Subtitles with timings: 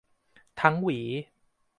[0.61, 0.99] ทั้งหวี